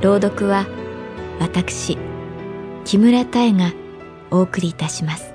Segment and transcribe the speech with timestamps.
[0.00, 0.64] 朗読は
[1.40, 1.98] 私
[2.84, 3.72] 木村多江が
[4.30, 5.34] お送りいたします。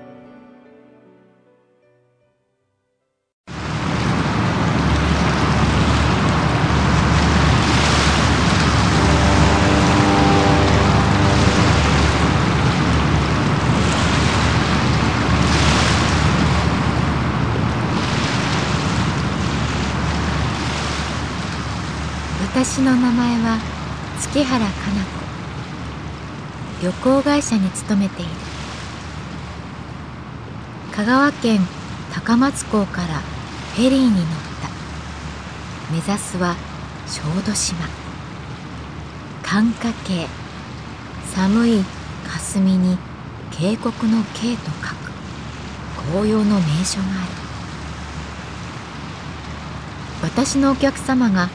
[22.56, 23.43] 私の名前は
[24.34, 25.10] 月原かな子。
[26.82, 28.32] 旅行会社に勤めている。
[30.92, 31.60] 香川県
[32.12, 33.20] 高松港から
[33.76, 34.16] フェリーに乗っ
[34.60, 34.70] た。
[35.92, 36.56] 目指すは
[37.06, 37.78] 小豆島。
[39.44, 40.28] 寒霞渓
[41.36, 41.84] 寒い
[42.28, 42.98] 霞に
[43.52, 45.12] 渓谷の渓と書く。
[46.12, 47.32] 紅葉の名所がある。
[50.24, 51.50] 私のお客様が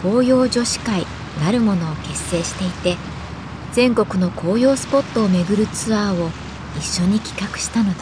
[0.00, 1.04] 紅葉女子会
[1.42, 2.96] なるものを結成していて
[3.72, 6.30] 全国の紅葉スポットを巡るツアーを
[6.78, 7.96] 一緒に企画したのだ。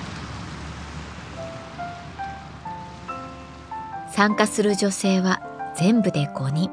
[4.12, 5.40] 参加する女性は
[5.76, 6.70] 全部で5人。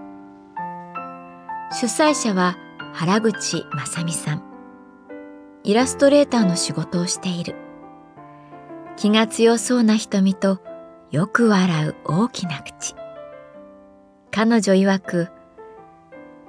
[1.71, 2.57] 主催者は
[2.93, 4.43] 原口正美さん。
[5.63, 7.55] イラストレーターの仕事をしている。
[8.97, 10.59] 気が強そうな瞳と
[11.11, 12.95] よく笑う大きな口。
[14.31, 15.29] 彼女曰く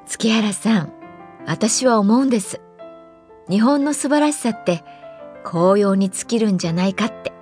[0.08, 0.92] 月原さん
[1.46, 2.62] 私は思うんです。
[3.50, 4.82] 日本の素晴らしさって
[5.44, 7.32] 紅葉に尽きるんじゃないかって。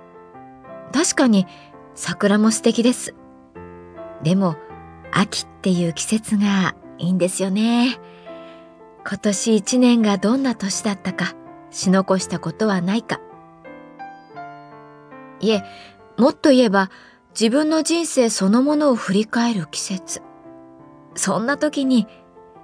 [0.91, 1.47] 確かに
[1.95, 3.15] 桜も素敵です。
[4.21, 4.57] でも
[5.13, 8.01] 秋っていう季節がいいんですよね。
[9.07, 11.35] 今年一年がどんな年だったか
[11.71, 13.21] し残したことはないか。
[15.39, 15.63] いえ
[16.17, 16.91] もっと言えば
[17.29, 20.21] 自分の人生そのものを振り返る季節。
[21.15, 22.07] そんな時に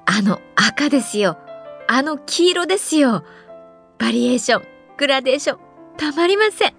[0.06, 1.38] あの赤ですよ。
[1.88, 3.24] あの黄色ですよ。
[3.98, 4.64] バリエーション
[4.98, 5.60] グラデーション
[5.98, 6.74] たまりません。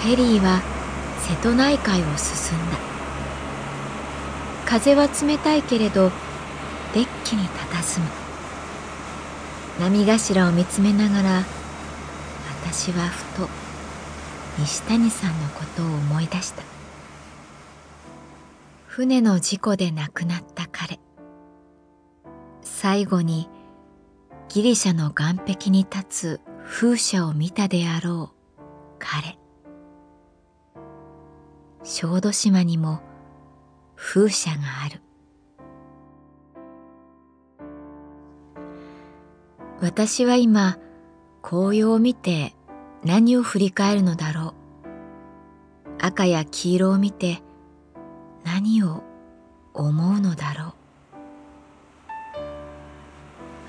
[0.00, 0.62] フェリーは
[1.20, 2.78] 瀬戸内海を進んだ。
[4.64, 6.10] 風は冷たいけれど
[6.94, 8.06] デッキに佇む。
[9.80, 11.42] 波頭を見つめながら
[12.62, 13.48] 私はふと
[14.60, 16.62] 西谷さんのことを思い出した。
[18.86, 20.98] 船の事故で亡くなった彼。
[22.62, 23.48] 最後に
[24.48, 28.62] ギリシャの岸壁に立つ風車を見たであろう
[28.98, 29.38] 彼。
[31.84, 33.00] 小豆島にも
[33.94, 35.00] 風車がある。
[39.80, 40.78] 私は今
[41.42, 42.54] 紅葉を見て
[43.04, 44.54] 何を振り返るのだろ
[46.00, 46.04] う。
[46.04, 47.42] 赤や黄色を見て
[48.44, 49.02] 何を
[49.74, 50.74] 思うのだろう。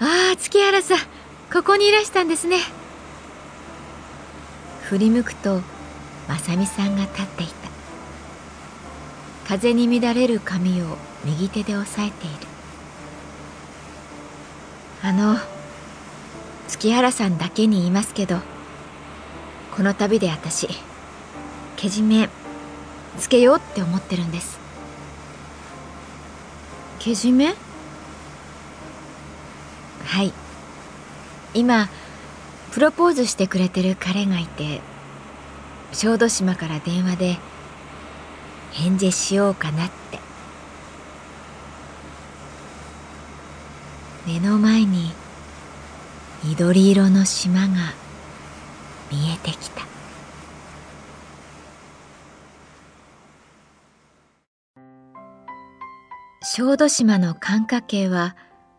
[0.02, 0.98] ああ月原さん
[1.52, 2.58] ここにいらしたんですね。
[4.84, 5.62] 振り向くと
[6.28, 7.54] 正美さんが立っていた。
[9.48, 12.48] 風に乱れる髪を右手で押さえている。
[15.02, 15.38] あの
[16.68, 18.38] 月原さんだけに言いますけど
[19.80, 20.68] この旅で私
[21.78, 22.28] けじめ
[23.18, 24.60] つけようって思ってるんです。
[27.00, 27.56] けじめ？
[30.04, 30.34] はい。
[31.54, 31.88] 今
[32.74, 34.82] プロポーズしてくれてる彼がいて
[35.94, 37.38] 小豆島から電話で
[38.74, 40.20] 返事しようかなって。
[44.28, 45.14] 目の前に
[46.44, 47.94] 緑色の島が。
[49.12, 49.86] 見えてきた。
[56.42, 58.36] 小豆島の寒霞渓は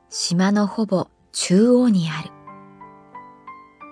[0.09, 2.31] 島のほぼ中央にある。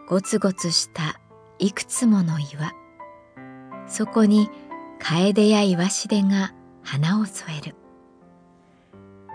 [0.09, 1.21] ゴツゴツした
[1.59, 2.73] いくつもの岩。
[3.87, 4.51] そこに
[4.99, 7.77] カエデやイワシデが花を添える。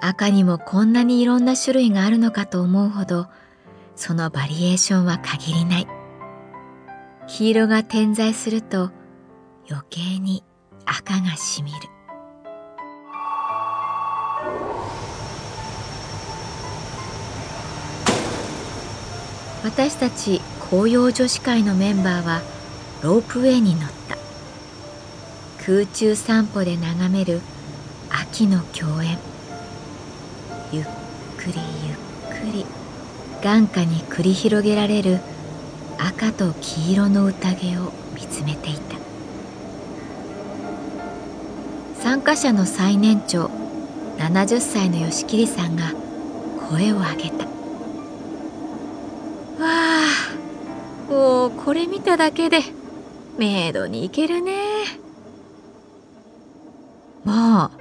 [0.01, 3.27] 赤にもこんなにいろんな種類があるのかと思うほど
[3.95, 6.02] そのバリエーションは限りない。
[7.27, 8.91] 黄色が点在すると
[9.69, 10.43] 余計に
[10.85, 11.77] 赤がしみる。
[19.63, 22.41] 私たち紅葉女子会のメンバーは
[23.01, 24.17] ロープウェイに乗った。
[25.65, 27.39] 空中散歩で眺める
[28.09, 29.17] 秋の共演。
[30.73, 30.83] ゆっ
[31.37, 31.53] くり
[31.87, 31.93] ゆ
[32.37, 32.65] っくり
[33.41, 35.19] 眼下に繰り広げられる
[36.05, 38.97] 赤と黄色の宴を見つめていた。
[42.01, 43.49] 参加者の最年長
[44.17, 45.93] 70歳の吉桐さんが
[46.69, 47.45] 声を上げた。
[47.45, 47.51] わ
[49.61, 52.59] あもうこれ見ただけで
[53.37, 54.61] メイドに行けるね。
[57.23, 57.71] もう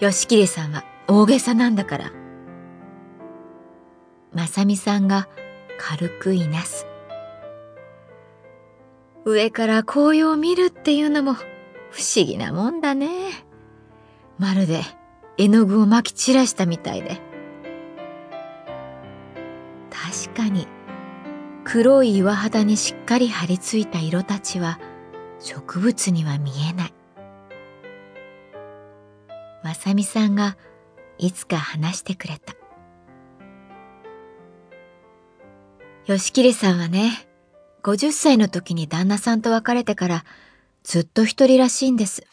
[0.00, 2.12] 吉桐さんは大げさなんだから。
[4.34, 5.28] 正美さんが
[5.78, 6.86] 軽くいなす。
[9.24, 11.40] 上から紅葉を見るっていうのも不
[12.02, 13.08] 思議なもんだね。
[14.38, 14.82] まるで
[15.38, 17.20] 絵の具をまき散らしたみたいで。
[19.90, 20.68] 確かに
[21.64, 24.78] 黒い岩肌にしっかり張り付いた色たちは
[25.40, 26.94] 植物には見えない。
[29.62, 30.58] 正美さんが
[31.16, 32.54] いつか話してくれた。
[36.06, 37.26] 吉桐さんはね
[37.84, 40.24] 50歳の時に旦那さんと別れてから
[40.84, 42.26] ずっと一人らしいんです。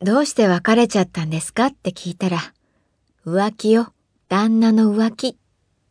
[0.00, 2.38] どうして別れちゃったんですかって聞いたら、
[3.26, 3.92] 浮気よ、
[4.28, 5.38] 旦那の浮気って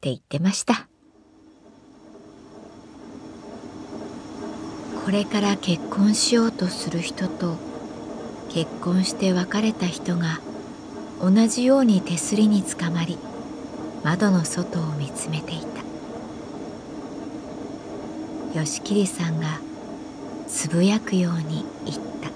[0.04, 0.88] 言ってました。
[5.04, 7.58] これから結婚しようとする人と
[8.50, 10.40] 結婚して別れた人が
[11.22, 13.18] 同じように手すりにつかまり
[14.04, 15.77] 窓の外を見つめていた
[18.64, 19.60] 吉桐さんが
[20.48, 22.32] つぶやくように言った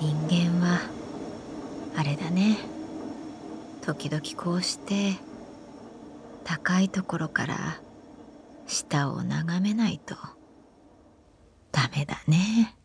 [0.00, 0.80] 人間は
[1.96, 2.58] あれだね
[3.82, 5.14] 時々こうして
[6.44, 7.80] 高いところから
[8.68, 10.14] 下を眺めないと
[11.72, 12.77] ダメだね。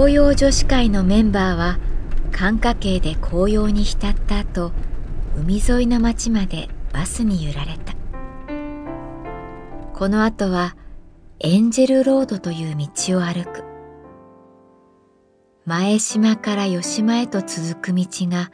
[0.00, 1.78] 紅葉女子会のメンバーは
[2.32, 4.72] 寒霞渓で紅葉に浸った後
[5.36, 7.92] 海沿いの町までバスに揺られた。
[9.92, 10.74] この後は
[11.40, 13.62] エンジェルロードという道を歩く。
[15.66, 18.50] 前島から吉島へと続く道が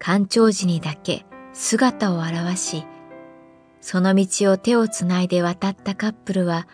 [0.00, 2.84] 干潮時にだけ姿を現し
[3.80, 6.66] その道を手をつないで渡ったカップルは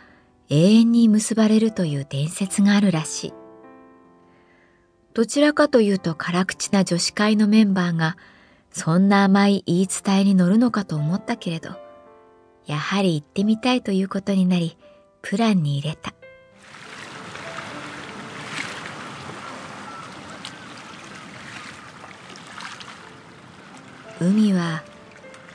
[0.48, 3.45] 永遠に結ばれるという伝説があるらしい。
[5.16, 8.18] どちらかというと辛口な女子会のメンバーが
[8.70, 11.70] そんな甘い言い伝えに乗るのかと思ったけれど、
[12.66, 14.76] やはり行ってみたいということになり、
[15.22, 16.12] プランに入れた。
[24.20, 24.82] 海は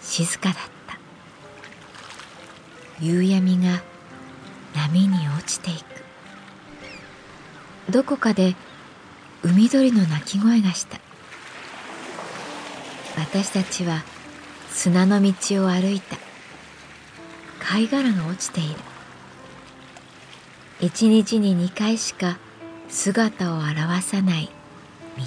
[0.01, 0.97] 静かだった。
[2.99, 3.83] 夕闇が
[4.73, 6.01] 波に落ちていく。
[7.91, 8.55] どこかで
[9.43, 10.99] 海鳥の鳴き声がした。
[13.17, 14.03] 私たちは
[14.69, 16.17] 砂の道を歩いた。
[17.59, 18.75] 貝殻が落ちている。
[20.79, 22.37] 一日に2回しか
[22.87, 24.49] 姿を現さない
[25.17, 25.23] 道。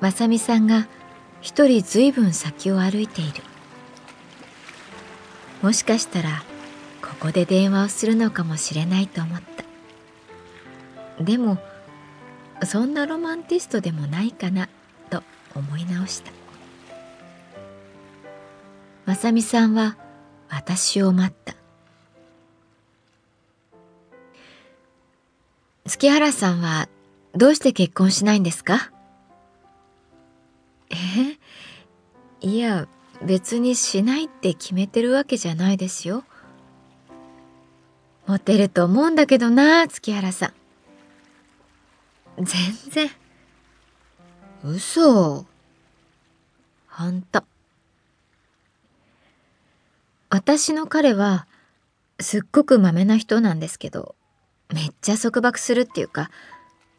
[0.00, 0.86] 正美さんが
[1.40, 3.42] 一人ずいぶん先を歩いている。
[5.62, 6.44] もしかしたら
[7.02, 9.55] ここで電話をするのかもしれないと思った。
[11.20, 11.58] でも
[12.64, 14.68] そんなロマンティストでもないかな
[15.10, 15.22] と
[15.54, 16.32] 思い直した。
[19.06, 19.96] 正美さんは
[20.48, 21.54] 私を待った。
[25.86, 26.88] 月原さんは
[27.34, 28.90] どうして結婚しないんですか？
[30.90, 30.96] え
[32.40, 32.88] いや
[33.22, 36.24] 別にしないって決めてるわけじゃないですよ。
[38.26, 40.52] モテると思うんだけどな月原さん。
[42.36, 42.46] 全
[42.90, 43.10] 然。
[44.64, 45.46] 嘘。
[46.96, 47.44] ほんと
[50.30, 51.46] 私の彼は
[52.20, 54.14] すっごくまめな人なんですけど
[54.72, 56.30] めっちゃ束縛するっていうか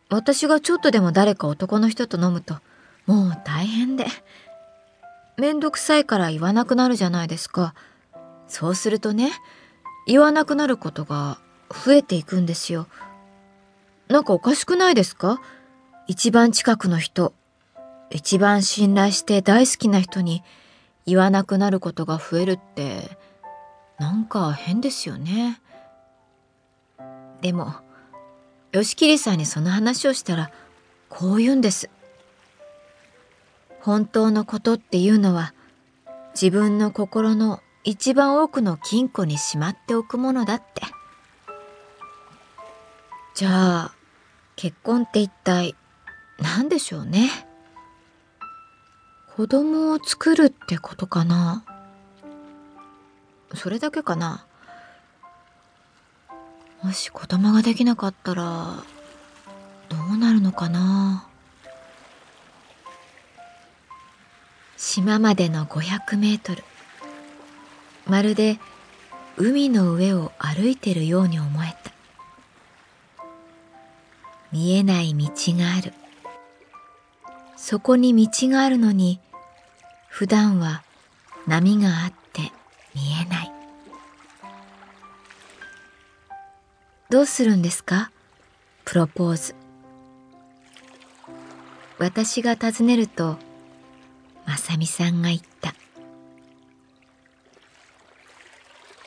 [0.09, 2.57] 私がちょっとでも誰か男の人と飲むと
[3.07, 4.05] もう大変で
[5.37, 7.75] めんどくさいから言わなくなるじゃないですか。
[8.47, 9.31] そうするとね
[10.07, 11.39] 言わなくなることが
[11.69, 12.87] 増えていくんですよ。
[14.09, 15.39] なんかおかしくないですか？
[16.07, 17.33] 一番近くの人。
[18.09, 20.43] 一番信頼して大好きな人に
[21.05, 23.17] 言わなくなることが増えるって。
[23.99, 25.59] なんか変ですよね。
[27.41, 27.73] でも
[28.71, 30.51] 吉桐さんにその話をしたら
[31.09, 31.89] こう言うんです。
[33.81, 35.53] 本当のことっていうのは
[36.33, 40.81] 自分の心の一番多くの金庫にしまっておくものだって。
[43.33, 43.93] じゃあ
[44.57, 45.75] 結婚って一体
[46.39, 47.29] 何でしょうね。
[49.35, 51.63] 子供を作るってことかな。
[53.53, 54.47] それだけかな。
[56.81, 58.83] もし子供ができなかったら
[59.89, 61.27] どうなるのかな。
[64.75, 66.63] 島までの500メートル。
[68.07, 68.57] まるで
[69.37, 71.96] 海の上を歩いてるように思えた。
[74.51, 75.93] 見えない道がある。
[77.55, 79.19] そこに道があるのに
[80.09, 80.83] 普段は
[81.47, 82.51] 波があって
[82.93, 83.51] 見えない。
[87.09, 88.11] どうするんですか？
[88.85, 89.55] プロポーズ。
[91.97, 93.37] 私が尋ねると
[94.45, 95.73] まさみさんが言った。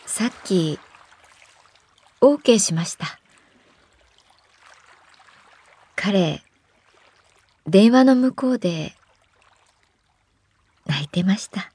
[0.07, 0.79] さっき
[2.21, 3.20] OK しました。
[6.03, 6.41] 彼
[7.67, 8.95] 電話の向こうで
[10.87, 11.75] 泣いてました。